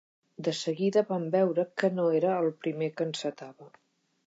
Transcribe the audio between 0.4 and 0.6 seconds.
De